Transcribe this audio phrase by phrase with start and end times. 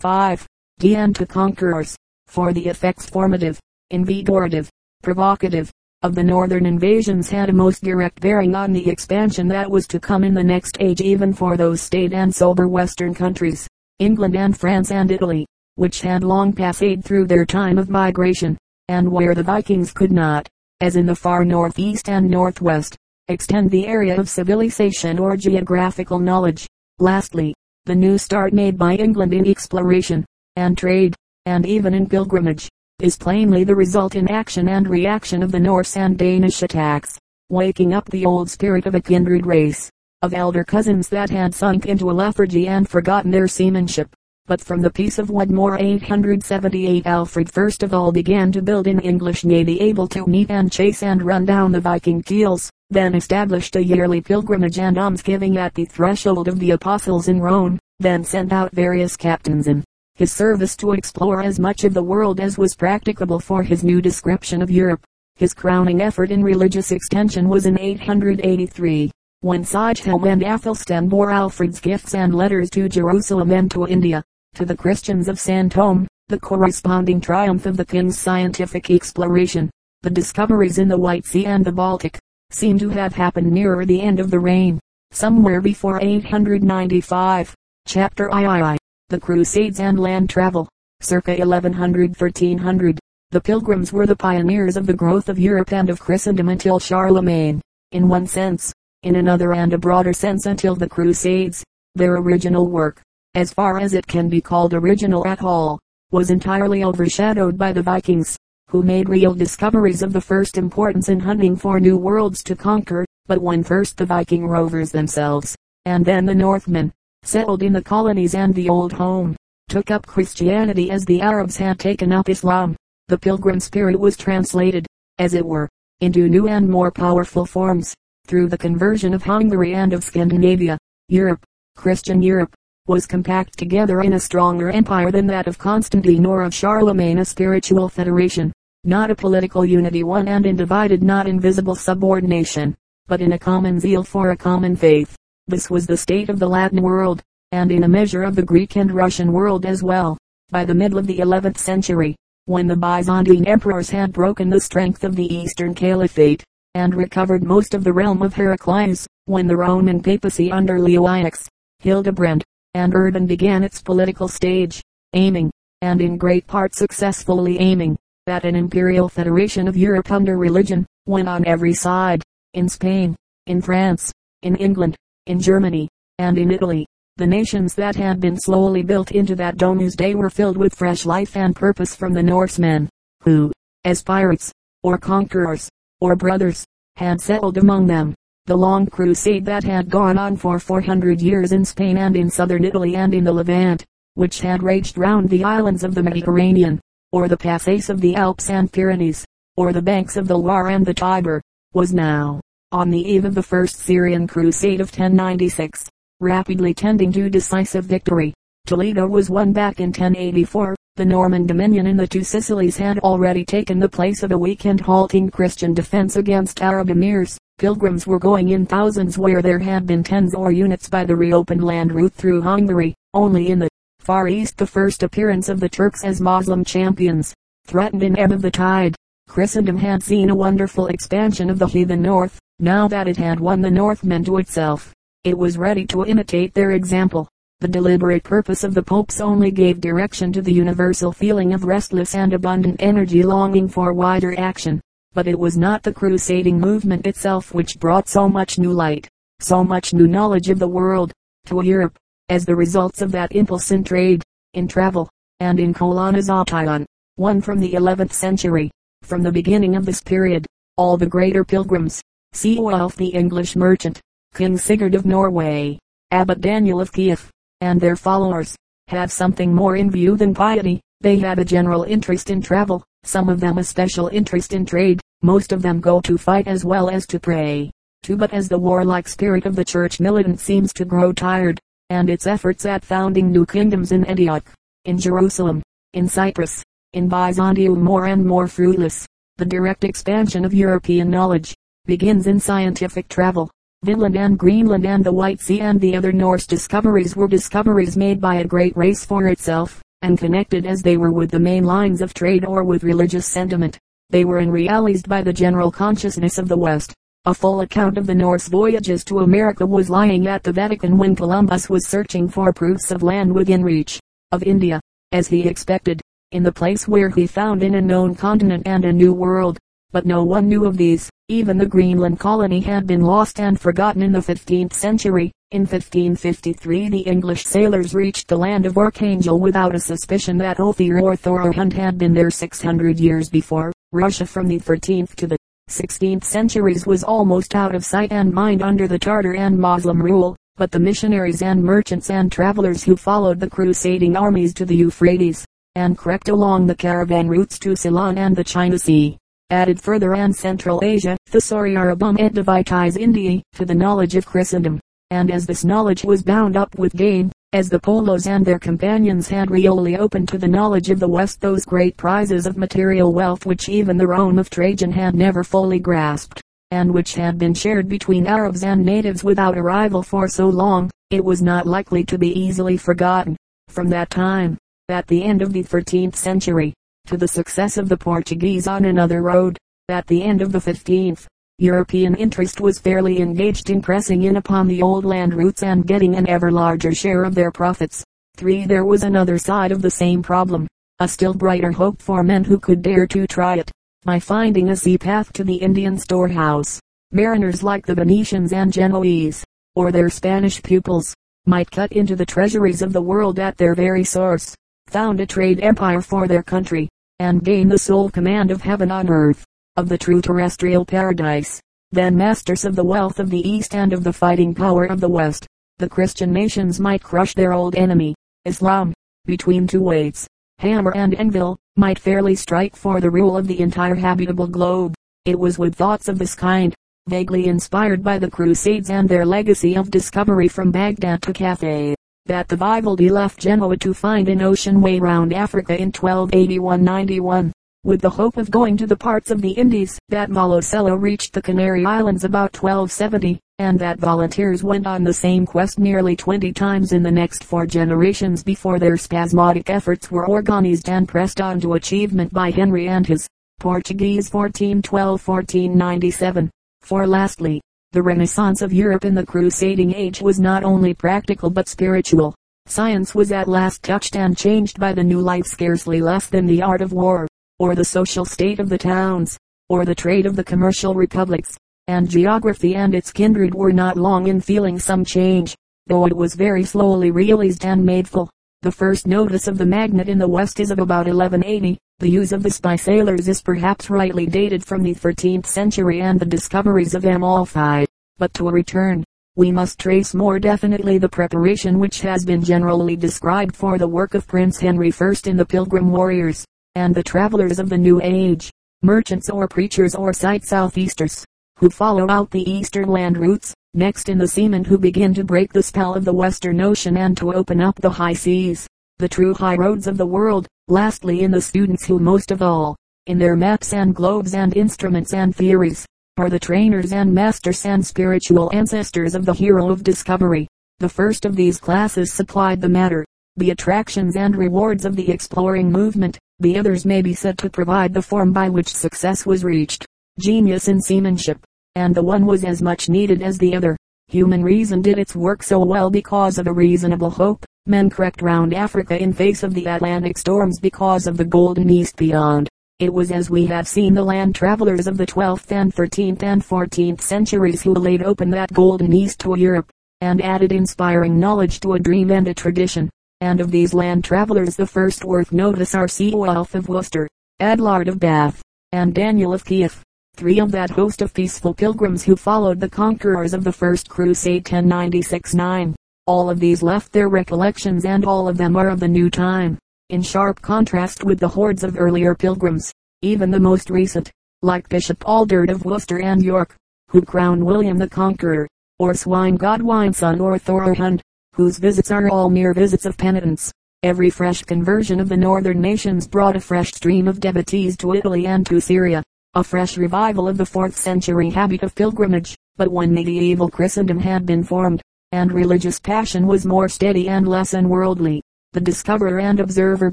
[0.00, 0.46] 5.
[0.78, 0.94] D.
[0.94, 1.94] to conquerors.
[2.26, 4.70] For the effects formative, invigorative,
[5.02, 9.86] provocative, of the northern invasions had a most direct bearing on the expansion that was
[9.88, 13.68] to come in the next age even for those staid and sober western countries,
[13.98, 15.44] England and France and Italy,
[15.74, 18.56] which had long passed through their time of migration,
[18.88, 20.48] and where the Vikings could not,
[20.80, 22.96] as in the far northeast and northwest,
[23.28, 26.66] extend the area of civilization or geographical knowledge.
[26.98, 27.54] Lastly,
[27.86, 30.24] the new start made by England in exploration,
[30.56, 31.14] and trade,
[31.46, 32.68] and even in pilgrimage,
[33.00, 37.94] is plainly the result in action and reaction of the Norse and Danish attacks, waking
[37.94, 39.90] up the old spirit of a kindred race,
[40.20, 44.14] of elder cousins that had sunk into a lethargy and forgotten their seamanship.
[44.46, 49.00] But from the peace of Wedmore 878 Alfred first of all began to build an
[49.00, 53.76] English navy able to meet and chase and run down the Viking keels, then established
[53.76, 58.52] a yearly pilgrimage and almsgiving at the threshold of the apostles in Rome, then sent
[58.52, 59.84] out various captains in
[60.16, 64.02] his service to explore as much of the world as was practicable for his new
[64.02, 65.02] description of Europe.
[65.36, 71.80] His crowning effort in religious extension was in 883, when Sighelm and Athelstan bore Alfred's
[71.80, 74.22] gifts and letters to Jerusalem and to India.
[74.56, 79.70] To the Christians of San Thome, the corresponding triumph of the king's scientific exploration,
[80.02, 82.18] the discoveries in the White Sea and the Baltic,
[82.50, 84.78] seem to have happened nearer the end of the reign,
[85.12, 87.54] somewhere before 895.
[87.86, 88.78] Chapter III
[89.10, 90.68] the Crusades and Land Travel,
[91.00, 92.96] circa 1100-1300.
[93.32, 97.60] The Pilgrims were the pioneers of the growth of Europe and of Christendom until Charlemagne,
[97.90, 101.64] in one sense, in another and a broader sense until the Crusades.
[101.96, 103.02] Their original work,
[103.34, 105.80] as far as it can be called original at all,
[106.12, 108.36] was entirely overshadowed by the Vikings,
[108.70, 113.04] who made real discoveries of the first importance in hunting for new worlds to conquer,
[113.26, 116.92] but when first the Viking rovers themselves, and then the Northmen,
[117.24, 119.34] settled in the colonies and the old home,
[119.68, 122.76] took up Christianity as the Arabs had taken up Islam.
[123.08, 124.86] The pilgrim spirit was translated,
[125.18, 125.68] as it were,
[126.00, 127.92] into new and more powerful forms,
[128.28, 130.78] through the conversion of Hungary and of Scandinavia.
[131.08, 132.54] Europe, Christian Europe,
[132.86, 137.24] was compact together in a stronger empire than that of Constantine or of Charlemagne a
[137.24, 138.52] spiritual federation,
[138.84, 142.74] not a political unity one and in divided not invisible subordination,
[143.06, 145.14] but in a common zeal for a common faith.
[145.48, 148.76] This was the state of the Latin world, and in a measure of the Greek
[148.76, 150.16] and Russian world as well.
[150.50, 155.04] By the middle of the 11th century, when the Byzantine emperors had broken the strength
[155.04, 156.42] of the Eastern Caliphate,
[156.74, 161.46] and recovered most of the realm of Heraclius, when the Roman papacy under Leoinix,
[161.80, 162.42] Hildebrand,
[162.74, 164.80] and Urban began its political stage,
[165.12, 165.50] aiming,
[165.82, 167.98] and in great part successfully aiming,
[168.30, 172.22] at an imperial federation of Europe under religion, when on every side,
[172.54, 174.96] in Spain, in France, in England,
[175.26, 176.86] in Germany, and in Italy.
[177.16, 181.04] The nations that had been slowly built into that domus day were filled with fresh
[181.04, 182.88] life and purpose from the Norsemen,
[183.22, 183.52] who,
[183.84, 184.52] as pirates,
[184.82, 185.68] or conquerors,
[186.00, 186.64] or brothers,
[186.96, 188.14] had settled among them.
[188.46, 192.64] The long crusade that had gone on for 400 years in Spain and in southern
[192.64, 196.80] Italy and in the Levant, which had raged round the islands of the Mediterranean,
[197.12, 199.24] or the passes of the Alps and Pyrenees,
[199.56, 201.42] or the banks of the Loire and the Tiber,
[201.74, 202.40] was now,
[202.72, 205.88] on the eve of the first Syrian crusade of 1096,
[206.20, 208.32] rapidly tending to decisive victory.
[208.66, 210.76] Toledo was won back in 1084.
[210.96, 214.66] The Norman dominion in the two Sicilies had already taken the place of a weak
[214.66, 217.38] and halting Christian defense against Arab emirs.
[217.58, 221.64] Pilgrims were going in thousands where there had been tens or units by the reopened
[221.64, 222.94] land route through Hungary.
[223.14, 223.68] Only in the
[224.00, 227.34] Far East the first appearance of the Turks as Moslem champions
[227.66, 228.96] threatened an ebb of the tide.
[229.28, 232.38] Christendom had seen a wonderful expansion of the heathen north.
[232.58, 236.70] Now that it had won the Northmen to itself, it was ready to imitate their
[236.70, 237.28] example.
[237.60, 242.14] The deliberate purpose of the popes only gave direction to the universal feeling of restless
[242.14, 244.80] and abundant energy longing for wider action.
[245.12, 249.06] But it was not the crusading movement itself which brought so much new light,
[249.40, 251.12] so much new knowledge of the world,
[251.46, 251.98] to Europe,
[252.30, 254.22] as the results of that impulse in trade,
[254.54, 255.10] in travel,
[255.40, 258.70] and in colonization, one from the 11th century.
[259.02, 260.46] From the beginning of this period,
[260.76, 262.00] all the greater pilgrims,
[262.32, 264.00] Ceolwulf the English merchant,
[264.34, 265.78] King Sigurd of Norway,
[266.12, 267.28] Abbot Daniel of Kiev,
[267.60, 268.54] and their followers,
[268.88, 270.80] have something more in view than piety.
[271.00, 275.00] They have a general interest in travel, some of them a special interest in trade,
[275.22, 277.70] most of them go to fight as well as to pray.
[278.02, 281.60] Too but as the warlike spirit of the church militant seems to grow tired,
[281.90, 284.48] and its efforts at founding new kingdoms in Antioch,
[284.86, 286.62] in Jerusalem, in Cyprus,
[286.94, 289.06] in Byzantium more and more fruitless,
[289.36, 291.54] the direct expansion of European knowledge,
[291.86, 293.50] begins in scientific travel.
[293.82, 298.20] Vinland and Greenland and the White Sea and the other Norse discoveries were discoveries made
[298.20, 299.82] by a great race for itself.
[300.02, 303.78] and connected as they were with the main lines of trade or with religious sentiment,
[304.08, 306.94] they were unrealized by the general consciousness of the West.
[307.26, 311.14] A full account of the Norse voyages to America was lying at the Vatican when
[311.14, 314.00] Columbus was searching for proofs of land within reach
[314.32, 314.80] of India,
[315.12, 316.00] as he expected,
[316.32, 319.58] in the place where he found an unknown continent and a new world.
[319.92, 321.10] But no one knew of these.
[321.28, 325.30] Even the Greenland colony had been lost and forgotten in the 15th century.
[325.50, 330.98] In 1553 the English sailors reached the land of Archangel without a suspicion that Ophir
[331.00, 333.72] or Thorhund had been there 600 years before.
[333.92, 335.36] Russia from the 13th to the
[335.70, 340.36] 16th centuries was almost out of sight and mind under the Tartar and Moslem rule,
[340.56, 345.44] but the missionaries and merchants and travelers who followed the crusading armies to the Euphrates,
[345.76, 349.16] and crept along the caravan routes to Ceylon and the China Sea,
[349.50, 354.80] added further and Central Asia, Thesauri Arabum et Divitis Indiae, to the knowledge of Christendom.
[355.10, 359.28] And as this knowledge was bound up with gain, as the Polos and their companions
[359.28, 363.44] had really opened to the knowledge of the West those great prizes of material wealth
[363.44, 367.88] which even the Rome of Trajan had never fully grasped, and which had been shared
[367.88, 372.16] between Arabs and natives without a rival for so long, it was not likely to
[372.16, 373.36] be easily forgotten.
[373.66, 374.56] From that time,
[374.88, 376.72] at the end of the 13th century,
[377.06, 379.58] to the success of the Portuguese on another road,
[379.88, 381.26] at the end of the 15th,
[381.60, 386.14] European interest was fairly engaged in pressing in upon the old land routes and getting
[386.14, 388.02] an ever larger share of their profits.
[388.38, 388.64] 3.
[388.64, 390.66] There was another side of the same problem,
[391.00, 393.70] a still brighter hope for men who could dare to try it,
[394.04, 396.80] by finding a sea path to the Indian storehouse.
[397.12, 401.12] Mariners like the Venetians and Genoese, or their Spanish pupils,
[401.44, 404.54] might cut into the treasuries of the world at their very source,
[404.86, 409.10] found a trade empire for their country, and gain the sole command of heaven on
[409.10, 409.44] earth
[409.80, 411.58] of the true terrestrial paradise,
[411.90, 415.08] then masters of the wealth of the East and of the fighting power of the
[415.08, 415.46] West,
[415.78, 418.92] the Christian nations might crush their old enemy, Islam,
[419.24, 420.28] between two weights,
[420.58, 424.94] hammer and anvil, might fairly strike for the rule of the entire habitable globe.
[425.24, 426.74] It was with thoughts of this kind,
[427.08, 431.94] vaguely inspired by the Crusades and their legacy of discovery from Baghdad to Cathay,
[432.26, 437.50] that the Vivaldi left Genoa to find an ocean way round Africa in 1281-91
[437.82, 441.40] with the hope of going to the parts of the Indies, that Malocello reached the
[441.40, 446.92] Canary Islands about 1270, and that volunteers went on the same quest nearly 20 times
[446.92, 451.72] in the next four generations before their spasmodic efforts were organized and pressed on to
[451.72, 453.26] achievement by Henry and his
[453.60, 456.50] Portuguese 1412-1497.
[456.82, 457.62] For lastly,
[457.92, 462.34] the renaissance of Europe in the crusading age was not only practical but spiritual.
[462.66, 466.60] Science was at last touched and changed by the new life scarcely less than the
[466.60, 467.26] art of war
[467.60, 471.58] or the social state of the towns, or the trade of the commercial republics,
[471.88, 475.54] and geography and its kindred were not long in feeling some change,
[475.86, 478.30] though it was very slowly realized and made full.
[478.62, 481.78] The first notice of the magnet in the West is of about 1180.
[481.98, 486.18] The use of this by sailors is perhaps rightly dated from the 13th century and
[486.18, 487.84] the discoveries of Amalfi.
[488.16, 489.04] But to return,
[489.36, 494.14] we must trace more definitely the preparation which has been generally described for the work
[494.14, 498.50] of Prince Henry I in the Pilgrim Warriors and the travelers of the New Age,
[498.82, 501.24] merchants or preachers or sight southeasters,
[501.58, 505.52] who follow out the eastern land routes, next in the seamen who begin to break
[505.52, 508.66] the spell of the western ocean and to open up the high seas,
[508.98, 512.76] the true high roads of the world, lastly in the students who most of all,
[513.06, 515.84] in their maps and globes and instruments and theories,
[516.16, 520.46] are the trainers and masters and spiritual ancestors of the hero of discovery.
[520.78, 523.04] The first of these classes supplied the matter,
[523.40, 527.94] the attractions and rewards of the exploring movement, the others may be said to provide
[527.94, 529.86] the form by which success was reached.
[530.18, 531.42] Genius in seamanship,
[531.74, 533.78] and the one was as much needed as the other.
[534.08, 537.46] Human reason did its work so well because of a reasonable hope.
[537.64, 541.96] Men crept round Africa in face of the Atlantic storms because of the golden east
[541.96, 542.46] beyond.
[542.78, 546.42] It was as we have seen the land travelers of the 12th and 13th and
[546.42, 549.70] 14th centuries who laid open that golden east to Europe,
[550.02, 554.56] and added inspiring knowledge to a dream and a tradition and of these land travelers
[554.56, 557.08] the first worth notice are Ceolwulf of Worcester,
[557.40, 559.82] Adelard of Bath, and Daniel of Kiev,
[560.16, 564.44] three of that host of peaceful pilgrims who followed the conquerors of the first crusade
[564.44, 565.74] 1096-9.
[566.06, 569.58] All of these left their recollections and all of them are of the new time,
[569.90, 572.72] in sharp contrast with the hordes of earlier pilgrims,
[573.02, 574.10] even the most recent,
[574.42, 576.56] like Bishop Aldred of Worcester and York,
[576.88, 578.48] who crowned William the Conqueror,
[578.78, 581.00] or Swine Godwine's son or Thorhund,
[581.34, 583.52] whose visits are all mere visits of penitence.
[583.82, 588.26] Every fresh conversion of the northern nations brought a fresh stream of devotees to Italy
[588.26, 589.02] and to Syria,
[589.34, 592.36] a fresh revival of the fourth century habit of pilgrimage.
[592.56, 594.82] But when medieval Christendom had been formed,
[595.12, 598.22] and religious passion was more steady and less unworldly,
[598.52, 599.92] The discoverer and observer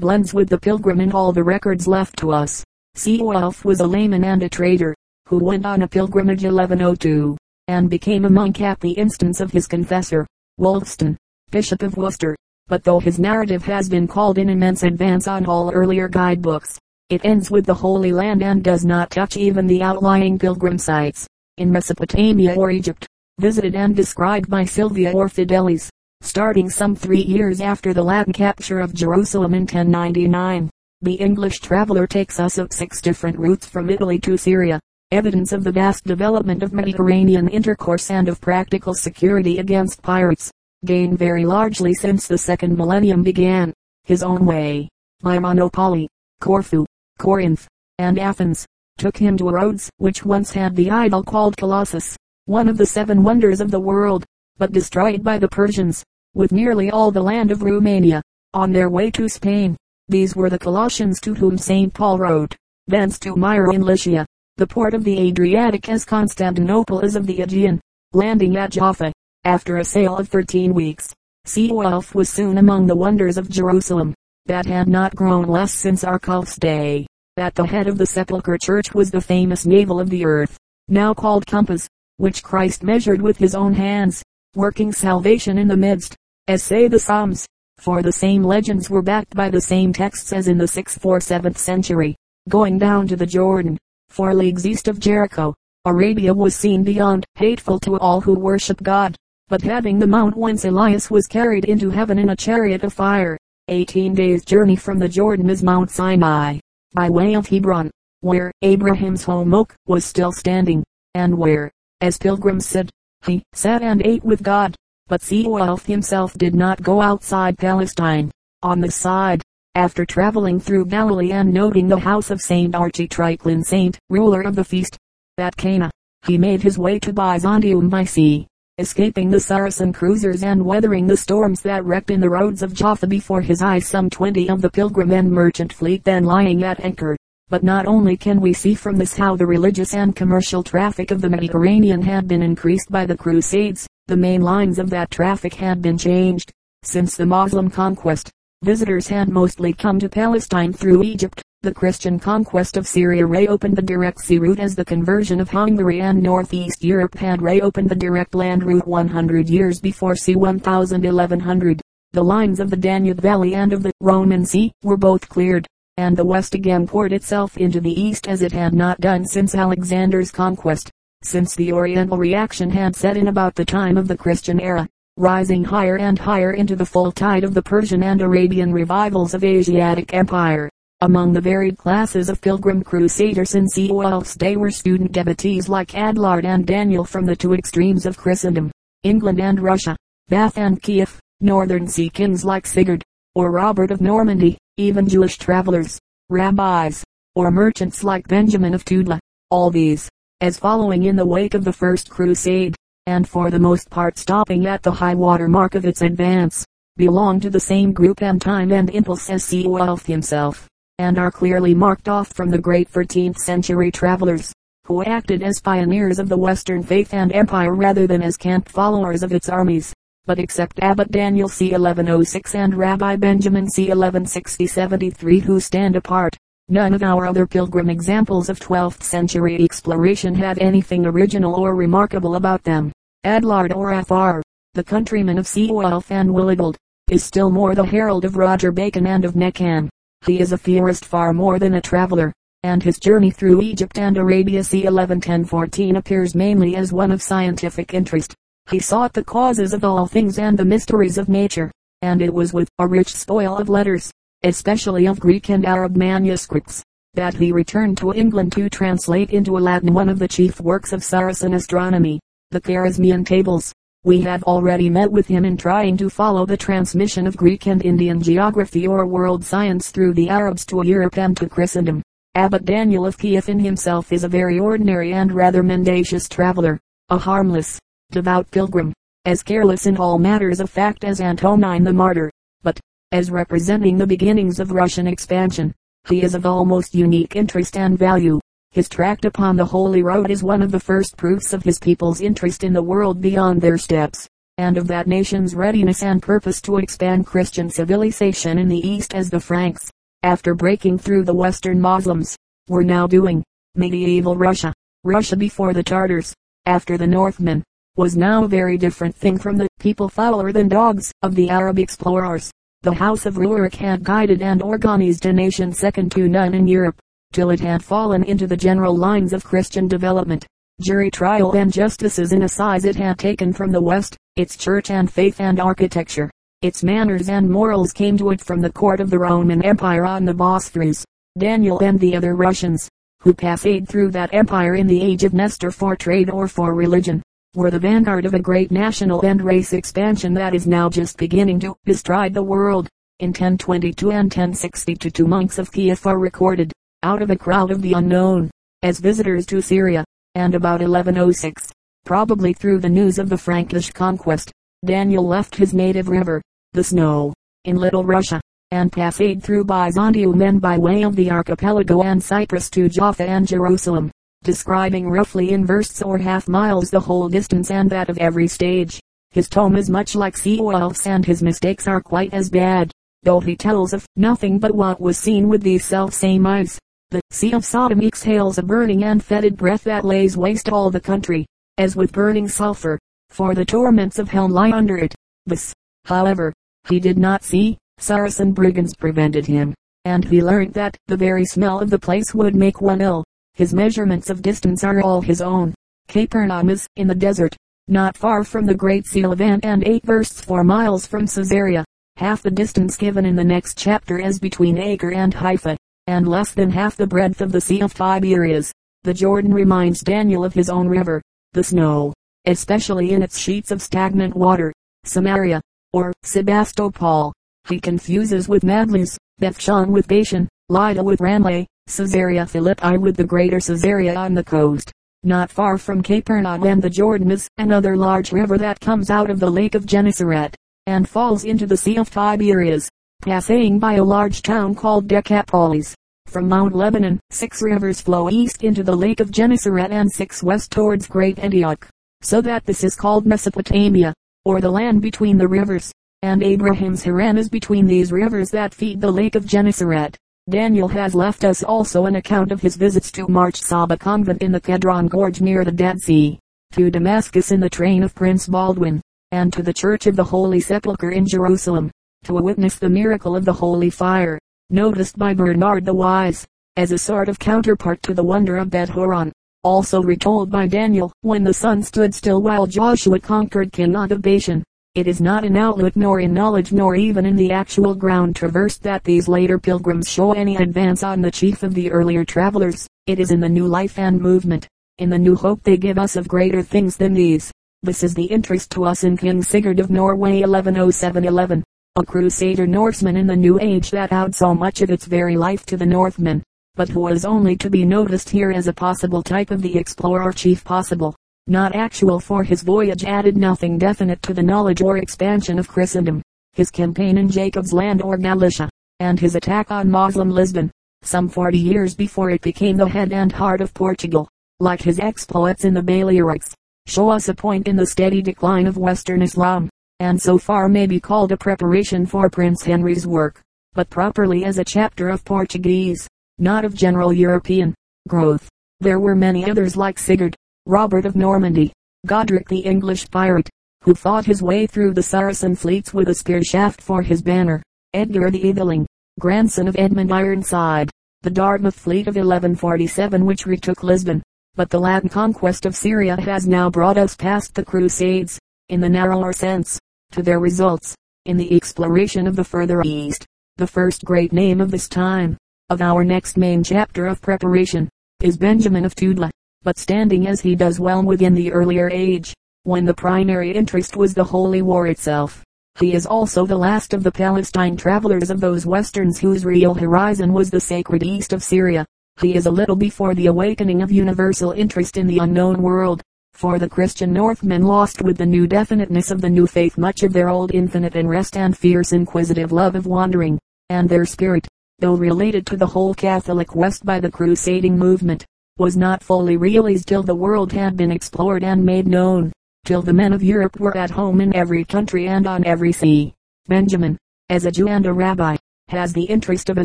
[0.00, 2.64] blends with the pilgrim in all the records left to us.
[2.96, 4.96] Ceolwulf was a layman and a trader,
[5.28, 7.36] who went on a pilgrimage 1102,
[7.68, 10.26] and became a monk at the instance of his confessor,
[10.58, 11.16] Wulfstan,
[11.50, 12.36] Bishop of Worcester.
[12.66, 16.78] But though his narrative has been called in immense advance on all earlier guidebooks,
[17.08, 21.26] it ends with the Holy Land and does not touch even the outlying pilgrim sites
[21.56, 23.06] in Mesopotamia or Egypt,
[23.38, 25.90] visited and described by Sylvia or Fidelis
[26.20, 30.68] starting some three years after the Latin capture of Jerusalem in 1099.
[31.00, 34.80] The English traveler takes us up six different routes from Italy to Syria,
[35.12, 40.50] evidence of the vast development of Mediterranean intercourse and of practical security against pirates,
[40.84, 43.72] gained very largely since the second millennium began.
[44.04, 44.88] His own way,
[45.20, 46.06] by Monopoli,
[46.40, 46.86] Corfu,
[47.18, 47.66] Corinth,
[47.98, 48.66] and Athens,
[48.96, 52.16] took him to Rhodes, which once had the idol called Colossus,
[52.46, 54.24] one of the seven wonders of the world
[54.58, 56.04] but destroyed by the Persians,
[56.34, 58.20] with nearly all the land of Romania,
[58.52, 59.76] on their way to Spain.
[60.08, 61.94] These were the Colossians to whom St.
[61.94, 62.56] Paul wrote,
[62.86, 67.40] thence to Myra in Lycia, the port of the Adriatic as Constantinople is of the
[67.40, 67.80] Aegean,
[68.12, 69.12] landing at Jaffa.
[69.44, 71.14] After a sail of thirteen weeks,
[71.46, 74.14] Ceolwulf was soon among the wonders of Jerusalem,
[74.46, 77.06] that had not grown less since Arculf's day.
[77.36, 81.14] At the head of the sepulchre church was the famous navel of the earth, now
[81.14, 84.22] called compass, which Christ measured with his own hands
[84.56, 86.16] working salvation in the midst,
[86.48, 90.48] as say the Psalms, for the same legends were backed by the same texts as
[90.48, 92.16] in the 6th or 7th century.
[92.48, 93.78] Going down to the Jordan,
[94.08, 95.54] four leagues east of Jericho,
[95.84, 99.14] Arabia was seen beyond, hateful to all who worship God,
[99.48, 103.38] but having the mount whence Elias was carried into heaven in a chariot of fire.
[103.68, 106.58] 18 days journey from the Jordan is Mount Sinai,
[106.94, 107.90] by way of Hebron,
[108.20, 110.82] where Abraham's home oak was still standing,
[111.14, 112.90] and where, as pilgrims said,
[113.26, 114.74] he sat and ate with God.
[115.06, 118.30] But Ceolwulf himself did not go outside Palestine.
[118.62, 119.42] On the side,
[119.74, 124.64] after traveling through Galilee and noting the house of Saint Architriclin Saint, ruler of the
[124.64, 124.98] feast,
[125.38, 125.90] at Cana,
[126.26, 128.47] he made his way to Byzantium by sea,
[128.78, 133.08] escaping the Saracen cruisers and weathering the storms that wrecked in the roads of Jaffa
[133.08, 137.16] before his eyes some twenty of the pilgrim and merchant fleet then lying at anchor.
[137.48, 141.20] But not only can we see from this how the religious and commercial traffic of
[141.20, 145.82] the Mediterranean had been increased by the Crusades, the main lines of that traffic had
[145.82, 146.52] been changed.
[146.84, 148.30] Since the Moslem conquest,
[148.62, 151.42] visitors had mostly come to Palestine through Egypt.
[151.62, 156.00] The Christian conquest of Syria reopened the direct sea route as the conversion of Hungary
[156.00, 160.36] and northeast Europe had reopened the direct land route 100 years before c.
[160.36, 161.80] 1100.
[162.12, 166.16] The lines of the Danube Valley and of the Roman Sea were both cleared and
[166.16, 170.30] the west again poured itself into the east as it had not done since Alexander's
[170.30, 170.92] conquest,
[171.24, 175.64] since the Oriental reaction had set in about the time of the Christian era, rising
[175.64, 180.14] higher and higher into the full tide of the Persian and Arabian revivals of Asiatic
[180.14, 180.70] empire.
[181.00, 186.44] Among the varied classes of pilgrim crusaders in Ceolwulf's day were student devotees like Adelard
[186.44, 188.72] and Daniel from the two extremes of Christendom,
[189.04, 193.04] England and Russia, Bath and Kiev, northern sea kings like Sigurd,
[193.36, 196.00] or Robert of Normandy, even Jewish travelers,
[196.30, 197.04] rabbis,
[197.36, 199.20] or merchants like Benjamin of Tudela.
[199.52, 202.74] All these, as following in the wake of the first crusade,
[203.06, 207.38] and for the most part stopping at the high water mark of its advance, belong
[207.38, 212.08] to the same group and time and impulse as Ceolwulf himself, and are clearly marked
[212.08, 214.52] off from the great 13th century travelers,
[214.86, 219.22] who acted as pioneers of the Western faith and empire rather than as camp followers
[219.22, 219.94] of its armies
[220.28, 221.70] but except Abbot Daniel c.
[221.70, 223.88] 1106 and Rabbi Benjamin c.
[223.88, 226.36] 1160-73 who stand apart,
[226.68, 232.34] none of our other pilgrim examples of 12th century exploration had anything original or remarkable
[232.34, 232.92] about them.
[233.24, 234.42] Adelard or Afar,
[234.74, 236.76] the countryman of Ceolwulf and Willibald,
[237.10, 239.88] is still more the herald of Roger Bacon and of Neckam.
[240.26, 242.32] He is a theorist far more than a traveler,
[242.62, 244.82] and his journey through Egypt and Arabia c.
[244.82, 248.34] 1110-14 appears mainly as one of scientific interest.
[248.70, 251.70] He sought the causes of all things and the mysteries of nature,
[252.02, 256.82] and it was with a rich spoil of letters, especially of Greek and Arab manuscripts,
[257.14, 261.02] that he returned to England to translate into Latin one of the chief works of
[261.02, 262.20] Saracen astronomy,
[262.50, 263.72] the Kharazmian Tables.
[264.04, 267.84] We have already met with him in trying to follow the transmission of Greek and
[267.84, 272.02] Indian geography or world science through the Arabs to Europe and to Christendom.
[272.36, 276.78] Abbot Daniel of Kiev in himself is a very ordinary and rather mendacious traveler,
[277.08, 277.80] a harmless,
[278.12, 278.92] devout pilgrim,
[279.24, 282.30] as careless in all matters of fact as Antonine the martyr,
[282.62, 282.78] but,
[283.10, 285.74] as representing the beginnings of Russian expansion,
[286.08, 288.38] he is of almost unique interest and value.
[288.72, 292.20] His tract upon the Holy Road is one of the first proofs of his people's
[292.20, 294.28] interest in the world beyond their steppes.
[294.58, 299.30] and of that nation's readiness and purpose to expand Christian civilization in the East as
[299.30, 299.88] the Franks,
[300.24, 302.36] after breaking through the Western Moslems,
[302.68, 303.42] were now doing.
[303.76, 306.34] Medieval Russia, Russia before the Tartars,
[306.66, 307.62] after the Northmen,
[307.96, 311.78] was now a very different thing from the people fouler than dogs of the Arab
[311.78, 312.50] explorers.
[312.82, 316.98] The House of Rurik had guided and organized a nation second to none in Europe,
[317.32, 320.46] till it had fallen into the general lines of Christian development.
[320.80, 325.12] Jury trial and justices in assize it had taken from the West, its church and
[325.12, 326.30] faith and architecture.
[326.62, 330.24] Its manners and morals came to it from the court of the Roman Empire on
[330.24, 331.04] the Bosphorus.
[331.38, 332.88] Daniel and the other Russians,
[333.20, 337.22] who passed through that empire in the age of Nestor for trade or for religion,
[337.54, 341.58] were the vanguard of a great national and race expansion that is now just beginning
[341.60, 342.88] to bestride the world.
[343.20, 346.72] In 1022 and 1062 two monks of Kiev are recorded,
[347.04, 348.50] out of a crowd of the unknown,
[348.82, 351.70] as visitors to Syria, and about 1106,
[352.04, 354.50] probably through the news of the Frankish conquest,
[354.84, 357.32] Daniel left his native river, the Snow,
[357.64, 358.40] in Little Russia,
[358.72, 363.46] and passed through Byzantium and by way of the archipelago and Cyprus to Jaffa and
[363.46, 364.10] Jerusalem,
[364.42, 369.00] describing roughly in versts or half miles the whole distance and that of every stage.
[369.30, 372.90] His tome is much like Ceolwulf's and his mistakes are quite as bad,
[373.22, 376.78] though he tells of nothing but what was seen with these self same eyes.
[377.10, 381.00] The Sea of Sodom exhales a burning and fetid breath that lays waste all the
[381.00, 381.46] country,
[381.78, 382.98] as with burning sulfur,
[383.30, 385.14] for the torments of hell lie under it.
[385.46, 385.72] This,
[386.04, 386.52] however,
[386.86, 387.78] he did not see.
[387.96, 389.72] Saracen brigands prevented him,
[390.04, 393.24] and he learned that the very smell of the place would make one ill.
[393.54, 395.74] His measurements of distance are all his own.
[396.08, 397.56] Capernaum is in the desert,
[397.88, 401.86] not far from the great sea Ant and eight versts four miles from Caesarea,
[402.16, 406.52] half the distance given in the next chapter as between Acre and Haifa, and less
[406.52, 408.72] than half the breadth of the Sea of Tiberias.
[409.02, 411.20] The Jordan reminds Daniel of his own river,
[411.52, 412.14] the snow,
[412.46, 414.72] especially in its sheets of stagnant water.
[415.04, 415.60] Samaria,
[415.92, 417.34] or Sebastopol,
[417.68, 423.60] he confuses with Madlis, Bethshan with Bashan, Lydda with Ramleh, Caesarea Philippi with the greater
[423.60, 424.90] Caesarea on the coast.
[425.24, 429.40] Not far from Capernaum and the Jordan is another large river that comes out of
[429.40, 430.54] the lake of Gennesaret,
[430.86, 432.88] and falls into the Sea of Tiberias,
[433.20, 435.94] passing by a large town called Decapolis.
[436.28, 440.70] From Mount Lebanon, six rivers flow east into the lake of Gennesaret and six west
[440.70, 441.88] towards Great Antioch,
[442.20, 444.12] so that this is called Mesopotamia,
[444.44, 449.00] or the land between the rivers, and Abraham's Haran is between these rivers that feed
[449.00, 450.18] the lake of Gennesaret.
[450.50, 454.52] Daniel has left us also an account of his visits to Mar Saba convent in
[454.52, 456.38] the Kedron Gorge near the Dead Sea,
[456.72, 459.00] to Damascus in the train of Prince Baldwin,
[459.32, 461.90] and to the Church of the Holy Sepulchre in Jerusalem,
[462.24, 464.38] to witness the miracle of the Holy Fire,
[464.70, 468.90] noticed by Bernard the Wise, as a sort of counterpart to the wonder of Bet
[468.90, 469.32] Horon,
[469.64, 474.62] also retold by Daniel when the sun stood still while Joshua conquered Kenath of Bashan.
[474.94, 478.82] It is not in outlook nor in knowledge nor even in the actual ground traversed
[478.82, 482.86] that these later pilgrims show any advance on the chief of the earlier travelers.
[483.06, 486.14] It is in the new life and movement, in the new hope they give us
[486.14, 487.50] of greater things than these.
[487.82, 491.62] This is the interest to us in King Sigurd of Norway 1107-11,
[491.98, 495.66] a crusader Norseman in the new age that owed so much of its very life
[495.66, 496.42] to the Northmen,
[496.76, 500.32] but who is only to be noticed here as a possible type of the explorer
[500.32, 501.16] chief possible
[501.48, 506.20] not actual for his voyage added nothing definite to the knowledge or expansion of Christendom.
[506.52, 508.68] His campaign in Jacob's land or Galicia,
[509.00, 510.70] and his attack on Moslem Lisbon,
[511.02, 514.28] some 40 years before it became the head and heart of Portugal,
[514.60, 516.52] like his exploits in the Balearics,
[516.86, 520.86] show us a point in the steady decline of Western Islam, and so far may
[520.86, 523.40] be called a preparation for Prince Henry's work,
[523.72, 526.06] but properly as a chapter of Portuguese,
[526.38, 527.74] not of general European,
[528.06, 528.48] growth.
[528.80, 531.72] There were many others like Sigurd, Robert of Normandy,
[532.06, 533.50] Godric the English pirate,
[533.82, 537.62] who fought his way through the Saracen fleets with a spear shaft for his banner,
[537.92, 538.86] Edgar the Atheling,
[539.18, 540.90] grandson of Edmund Ironside,
[541.22, 544.22] the Dartmouth fleet of 1147 which retook Lisbon.
[544.54, 548.88] But the Latin conquest of Syria has now brought us past the Crusades, in the
[548.88, 549.78] narrower sense,
[550.12, 550.94] to their results,
[551.26, 553.26] in the exploration of the further East.
[553.56, 555.36] The first great name of this time,
[555.70, 557.88] of our next main chapter of preparation,
[558.22, 559.30] is Benjamin of Tudela
[559.62, 564.14] but standing as he does well within the earlier age, when the primary interest was
[564.14, 565.42] the Holy War itself.
[565.80, 570.32] He is also the last of the Palestine travelers of those westerns whose real horizon
[570.32, 571.84] was the sacred east of Syria.
[572.20, 576.02] He is a little before the awakening of universal interest in the unknown world,
[576.38, 580.12] for the Christian Northmen lost with the new definiteness of the new faith much of
[580.12, 584.46] their old infinite unrest and fierce inquisitive love of wandering, and their spirit,
[584.78, 588.24] though related to the whole Catholic West by the crusading movement,
[588.56, 592.30] was not fully realized till the world had been explored and made known.
[592.64, 596.14] till the men of Europe were at home in every country and on every sea.
[596.46, 596.96] Benjamin,
[597.30, 598.36] as a Jew and a rabbi,
[598.68, 599.64] has the interest of a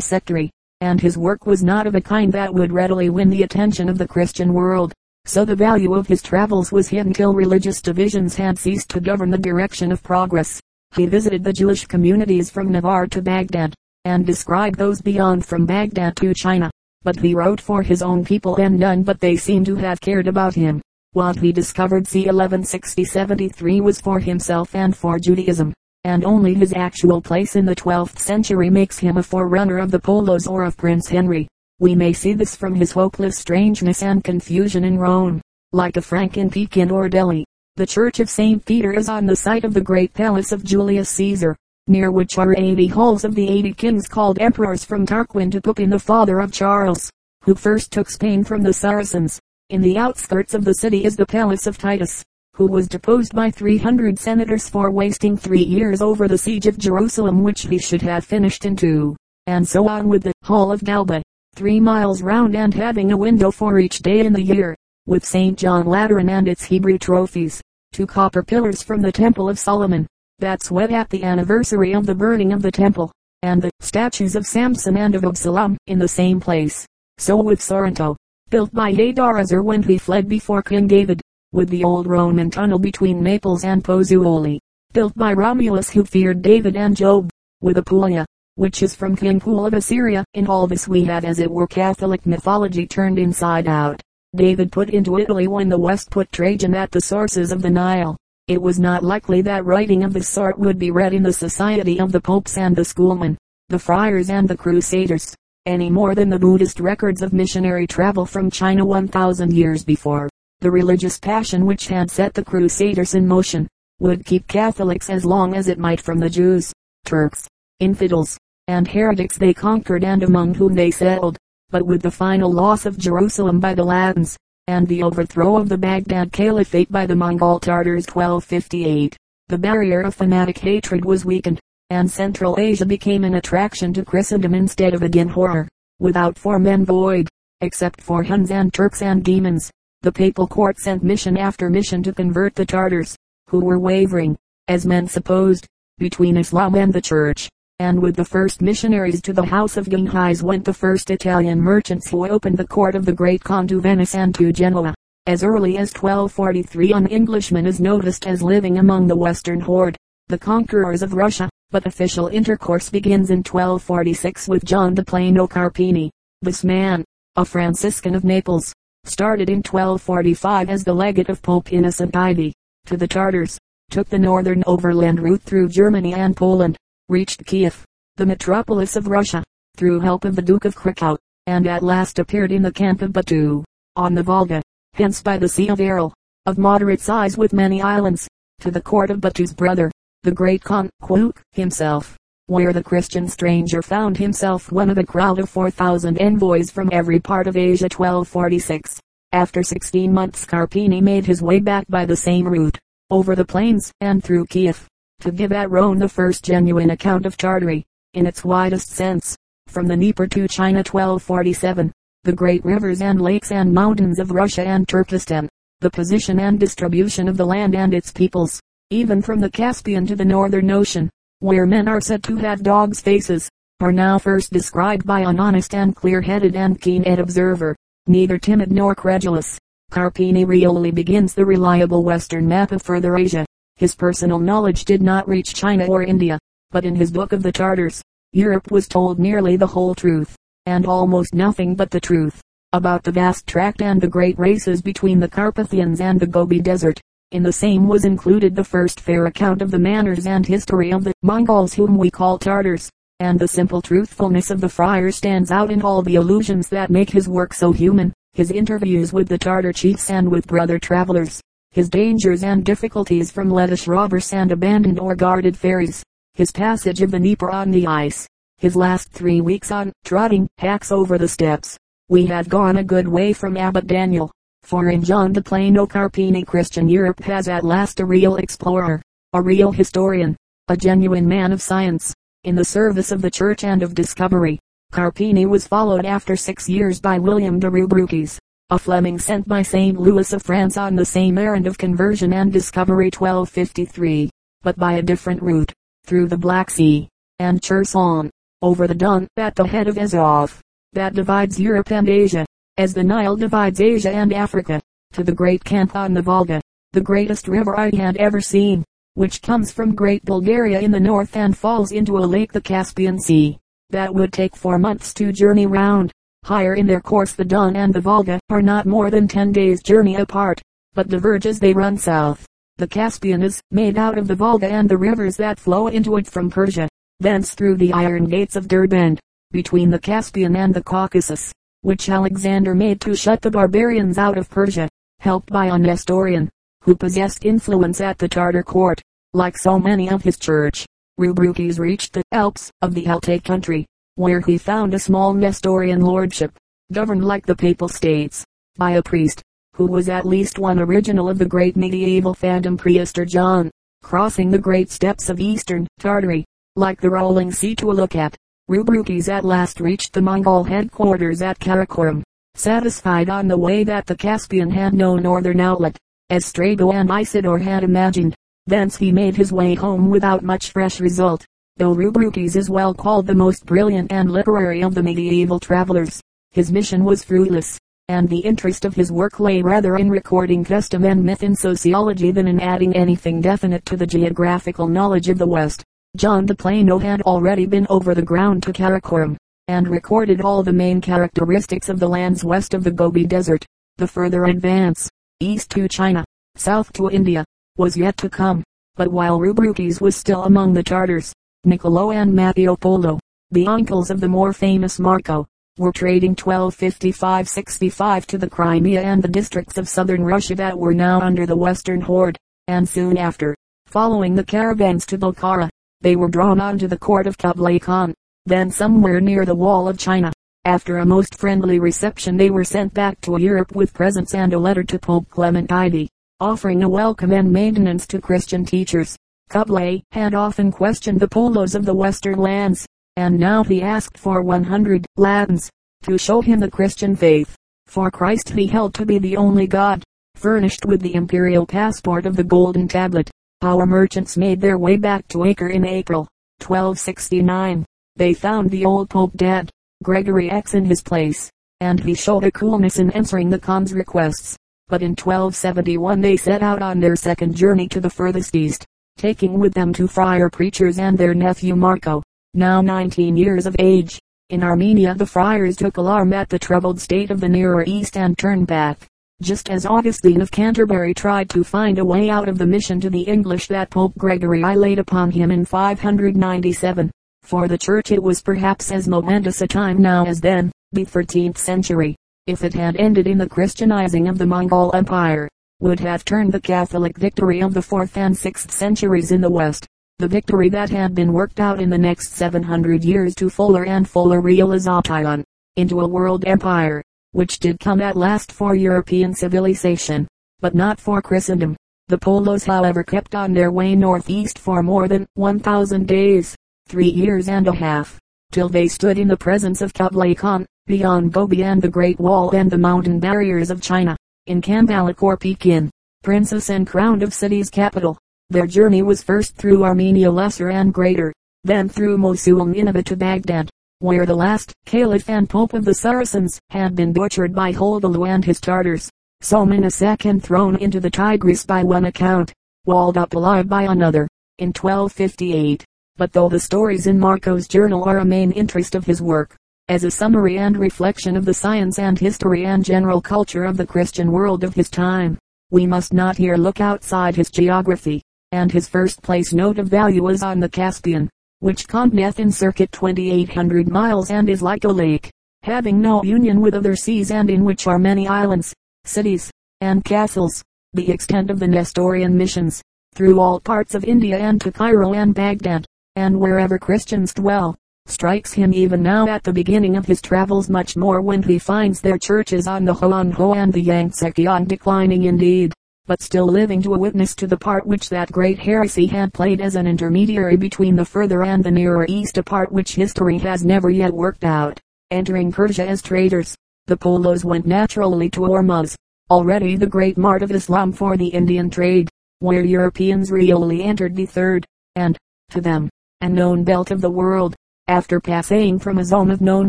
[0.00, 3.88] sectary, and his work was not of a kind that would readily win the attention
[3.88, 4.92] of the Christian world.
[5.26, 9.30] So the value of his travels was hidden till religious divisions had ceased to govern
[9.30, 10.60] the direction of progress.
[10.94, 16.16] He visited the Jewish communities from Navarre to Baghdad, and described those beyond from Baghdad
[16.16, 16.70] to China.
[17.02, 20.28] But he wrote for his own people and none but they seem to have cared
[20.28, 20.82] about him.
[21.12, 22.26] What he discovered c.
[22.26, 25.72] 1160-73 was for himself and for Judaism,
[26.04, 29.98] and only his actual place in the 12th century makes him a forerunner of the
[29.98, 31.48] Polos or of Prince Henry.
[31.84, 35.42] We may see this from his hopeless strangeness and confusion in Rome,
[35.74, 37.44] like a Frank in Pekin or Delhi.
[37.76, 38.64] The church of St.
[38.64, 41.54] Peter is on the site of the great palace of Julius Caesar
[41.86, 45.90] near which are 80 halls of the 80 kings called emperors from Tarquin to Pepin
[45.90, 47.10] the father of Charles,
[47.42, 49.38] who first took Spain from the Saracens.
[49.68, 53.50] In the outskirts of the city is the palace of Titus, who was deposed by
[53.50, 58.24] 300 senators for wasting three years over the siege of Jerusalem which he should have
[58.24, 59.16] finished in two.
[59.46, 61.22] And so on with the Hall of Galba,
[61.54, 65.56] three miles round and having a window for each day in the year, with St.
[65.56, 67.60] John Lateran and its Hebrew trophies,
[67.92, 70.06] two copper pillars from the Temple of Solomon,
[70.38, 73.12] that's what at the anniversary of the burning of the temple,
[73.42, 76.84] and the statues of Samson and of Absalom in the same place.
[77.18, 78.16] So with Sorrento,
[78.50, 81.20] built by Hadarezer when he fled before King David,
[81.52, 84.58] with the old Roman tunnel between Naples and Pozzuoli,
[84.92, 89.66] built by Romulus who feared David and Job, with Apulia, which is from King Pul
[89.66, 90.24] of Assyria.
[90.34, 94.00] In all this we had as it were Catholic mythology turned inside out.
[94.34, 98.16] David put into Italy when the West put Trajan at the sources of the Nile.
[98.46, 101.98] It was not likely that writing of this sort would be read in the society
[101.98, 103.38] of the popes and the schoolmen,
[103.70, 105.34] the friars and the crusaders,
[105.66, 110.28] any more than the Buddhist records of missionary travel from China 1000 years before.
[110.60, 113.66] The religious passion which had set the crusaders in motion,
[114.00, 116.72] would keep Catholics as long as it might from the Jews,
[117.04, 117.48] Turks,
[117.80, 118.36] infidels,
[118.68, 121.36] and heretics they conquered and among whom they settled.
[121.70, 125.76] But with the final loss of Jerusalem by the Latins, and the overthrow of the
[125.76, 129.16] Baghdad Caliphate by the Mongol Tartars 1258.
[129.48, 134.54] The barrier of fanatic hatred was weakened, and Central Asia became an attraction to Christendom
[134.54, 137.28] instead of a dim horror, without form and void,
[137.60, 139.70] except for Huns and Turks and demons.
[140.00, 143.16] The papal court sent mission after mission to convert the Tartars,
[143.48, 144.36] who were wavering,
[144.68, 145.66] as men supposed,
[145.98, 147.48] between Islam and the Church
[147.80, 152.08] and with the first missionaries to the house of Genghis went the first Italian merchants
[152.08, 154.94] who opened the court of the Great Khan to Venice and to Genoa.
[155.26, 159.96] As early as 1243 an Englishman is noticed as living among the western horde,
[160.28, 166.10] the conquerors of Russia, but official intercourse begins in 1246 with John de Plano Carpini.
[166.42, 172.14] This man, a Franciscan of Naples, started in 1245 as the legate of Pope Innocent
[172.14, 172.52] IV,
[172.86, 173.58] to the Tartars,
[173.90, 176.76] took the northern overland route through Germany and Poland,
[177.10, 177.84] reached Kiev,
[178.16, 179.44] the metropolis of Russia,
[179.76, 183.12] through help of the Duke of Krakow, and at last appeared in the camp of
[183.12, 183.62] Batu,
[183.94, 184.62] on the Volga,
[184.94, 186.14] hence by the Sea of Aral,
[186.46, 188.26] of moderate size with many islands,
[188.60, 189.90] to the court of Batu's brother,
[190.22, 195.38] the great Khan Kuk himself, where the Christian stranger found himself one of a crowd
[195.38, 198.98] of 4,000 envoys from every part of Asia 1246.
[199.32, 202.78] After 16 months Carpini made his way back by the same route,
[203.10, 204.88] over the plains and through Kiev,
[205.20, 209.36] to give at the first genuine account of Tartary, in its widest sense,
[209.68, 211.92] from the Dnieper to China 1247,
[212.24, 215.48] the great rivers and lakes and mountains of Russia and Turkestan,
[215.80, 220.16] the position and distribution of the land and its peoples, even from the Caspian to
[220.16, 223.48] the Northern Ocean, where men are said to have dogs' faces,
[223.80, 228.94] are now first described by an honest and clear-headed and keen-eyed observer, neither timid nor
[228.94, 229.58] credulous.
[229.90, 233.44] Carpini really begins the reliable western map of further Asia,
[233.76, 236.38] his personal knowledge did not reach China or India,
[236.70, 238.00] but in his book of the Tartars,
[238.32, 242.40] Europe was told nearly the whole truth, and almost nothing but the truth,
[242.72, 247.00] about the vast tract and the great races between the Carpathians and the Gobi Desert.
[247.32, 251.02] In the same was included the first fair account of the manners and history of
[251.02, 255.72] the Mongols whom we call Tartars, and the simple truthfulness of the friar stands out
[255.72, 258.12] in all the allusions that make his work so human.
[258.34, 261.40] His interviews with the Tartar chiefs and with brother travelers,
[261.74, 267.10] his dangers and difficulties from Lettish robbers and abandoned or guarded ferries, his passage of
[267.10, 271.76] the Dnieper on the ice, his last three weeks on trotting hacks over the steppes.
[272.08, 274.30] We had gone a good way from Abbot Daniel,
[274.62, 279.42] for in John the Plano Carpini Christian Europe has at last a real explorer, a
[279.42, 280.36] real historian,
[280.68, 284.60] a genuine man of science, in the service of the church and of discovery.
[284.92, 288.38] Carpini was followed after six years by William de Rubruquis,
[288.74, 289.96] a Fleming sent by St.
[290.00, 294.28] Louis of France on the same errand of conversion and discovery 1253,
[294.62, 295.72] but by a different route,
[296.06, 297.08] through the Black Sea,
[297.38, 298.28] and Cherson,
[298.62, 300.60] over the Don at the head of Azov,
[300.92, 302.44] that divides Europe and Asia,
[302.76, 304.82] as the Nile divides Asia and Africa,
[305.12, 306.60] to the great camp on the Volga,
[306.94, 308.82] the greatest river I had ever seen,
[309.14, 313.20] which comes from Great Bulgaria in the north and falls into a lake the Caspian
[313.20, 313.56] Sea.
[313.90, 316.10] That would take four months to journey round.
[316.44, 319.82] Higher in their course the Don and the Volga are not more than ten days
[319.82, 320.60] journey apart,
[320.92, 322.46] but diverge as they run south.
[322.76, 326.26] The Caspian is made out of the Volga and the rivers that flow into it
[326.26, 326.86] from Persia,
[327.18, 329.20] thence through the iron gates of Derbent,
[329.52, 334.50] between the Caspian and the Caucasus, which Alexander made to shut the barbarians out of
[334.50, 336.50] Persia, helped by a Nestorian,
[336.82, 339.00] who possessed influence at the Tartar court,
[339.32, 340.84] like so many of his church.
[341.18, 346.56] Rubruquis reached the Alps of the Altai country, where he found a small Nestorian lordship,
[346.92, 348.44] governed like the papal states,
[348.76, 349.42] by a priest,
[349.74, 353.72] who was at least one original of the great medieval phantom Prester John,
[354.04, 356.44] crossing the great steppes of eastern Tartary,
[356.76, 358.36] like the rolling sea to a look at.
[358.70, 362.22] Rubruquis at last reached the Mongol headquarters at Karakorum,
[362.54, 365.98] satisfied on the way that the Caspian had no northern outlet,
[366.30, 368.36] as Strabo and Isidore had imagined.
[368.66, 371.44] Thence he made his way home without much fresh result
[371.76, 376.20] though Rubruquis is well called the most brilliant and literary of the medieval travelers.
[376.52, 381.04] His mission was fruitless, and the interest of his work lay rather in recording custom
[381.04, 385.46] and myth in sociology than in adding anything definite to the geographical knowledge of the
[385.46, 385.82] West.
[386.16, 390.72] John de Plano had already been over the ground to Karakorum, and recorded all the
[390.72, 393.66] main characteristics of the lands west of the Gobi Desert.
[393.96, 395.08] The further advance,
[395.40, 397.44] east to China, south to India,
[397.76, 398.62] was yet to come.
[398.94, 401.32] But while Rubruquis was still among the Tartars,
[401.66, 403.18] Niccolo and Matteo Polo,
[403.50, 405.46] the uncles of the more famous Marco,
[405.78, 411.20] were trading 1255-65 to the Crimea and the districts of southern Russia that were now
[411.20, 412.36] under the western horde,
[412.68, 417.26] and soon after, following the caravans to Bokhara, they were drawn on to the court
[417.26, 418.12] of Kublai Khan,
[418.44, 420.32] then somewhere near the wall of China.
[420.66, 424.58] After a most friendly reception they were sent back to Europe with presents and a
[424.58, 426.08] letter to Pope Clement IV,
[426.40, 429.16] offering a welcome and maintenance to Christian teachers.
[429.54, 434.42] Kublai had often questioned the polos of the western lands, and now he asked for
[434.42, 435.70] 100 Latins
[436.02, 437.54] to show him the Christian faith.
[437.86, 440.02] For Christ he held to be the only God,
[440.34, 443.30] furnished with the imperial passport of the golden tablet.
[443.62, 446.26] Our merchants made their way back to Acre in April,
[446.58, 447.86] 1269.
[448.16, 449.70] They found the old Pope dead,
[450.02, 454.56] Gregory X in his place, and he showed a coolness in answering the Khan's requests.
[454.88, 458.84] But in 1271 they set out on their second journey to the furthest east
[459.16, 462.22] taking with them two friar preachers and their nephew Marco,
[462.52, 464.18] now 19 years of age.
[464.50, 468.36] In Armenia the friars took alarm at the troubled state of the Nearer East and
[468.36, 469.06] turned back.
[469.40, 473.10] Just as Augustine of Canterbury tried to find a way out of the mission to
[473.10, 477.10] the English that Pope Gregory I laid upon him in 597.
[477.42, 481.58] For the church it was perhaps as momentous a time now as then, the 13th
[481.58, 482.14] century,
[482.46, 485.48] if it had ended in the Christianizing of the Mongol Empire
[485.80, 489.86] would have turned the Catholic victory of the 4th and 6th centuries in the West,
[490.18, 494.08] the victory that had been worked out in the next 700 years to fuller and
[494.08, 495.44] fuller realization,
[495.76, 500.28] into a world empire, which did come at last for European civilization,
[500.60, 501.76] but not for Christendom.
[502.06, 506.54] The Polos however kept on their way northeast for more than 1,000 days,
[506.86, 508.20] three years and a half,
[508.52, 512.50] till they stood in the presence of Kublai Khan, beyond Gobi and the Great Wall
[512.54, 515.90] and the mountain barriers of China in Cambaluc or Pekin,
[516.22, 518.18] princess and crowned of city's capital.
[518.50, 521.32] Their journey was first through Armenia Lesser and Greater,
[521.64, 525.94] then through Mosul and Nineveh to Baghdad, where the last caliph and pope of the
[525.94, 529.10] Saracens had been butchered by Holdolu and his Tartars.
[529.40, 532.52] So many second thrown into the Tigris by one account,
[532.84, 534.28] walled up alive by another,
[534.58, 535.84] in 1258.
[536.16, 539.56] But though the stories in Marco's journal are a main interest of his work,
[539.88, 543.86] as a summary and reflection of the science and history and general culture of the
[543.86, 545.36] Christian world of his time.
[545.70, 550.26] We must not here look outside his geography, and his first place note of value
[550.28, 555.30] is on the Caspian, which continueth in circuit 2800 miles and is like a lake,
[555.62, 559.50] having no union with other seas and in which are many islands, cities,
[559.82, 560.62] and castles.
[560.94, 562.80] The extent of the Nestorian missions,
[563.14, 565.84] through all parts of India and to Cairo and Baghdad,
[566.16, 570.96] and wherever Christians dwell, strikes him even now at the beginning of his travels much
[570.96, 575.24] more when he finds their churches on the Hoang Ho and the Yangtze Kiang declining
[575.24, 575.72] indeed,
[576.06, 579.60] but still living to a witness to the part which that great heresy had played
[579.60, 583.64] as an intermediary between the further and the nearer east a part which history has
[583.64, 584.78] never yet worked out,
[585.10, 586.54] entering Persia as traders,
[586.86, 588.94] the Polos went naturally to Ormuz,
[589.30, 594.26] already the great mart of Islam for the Indian trade, where Europeans really entered the
[594.26, 595.16] third, and,
[595.48, 595.88] to them,
[596.20, 597.56] unknown belt of the world,
[597.88, 599.68] after passing from a zone of known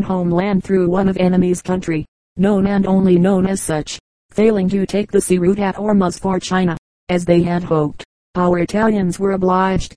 [0.00, 2.06] homeland through one of enemy's country,
[2.38, 3.98] known and only known as such,
[4.30, 6.78] failing to take the sea route at Ormuz for China,
[7.10, 9.94] as they had hoped, our Italians were obliged,